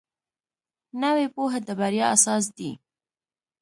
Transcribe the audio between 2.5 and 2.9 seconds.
دی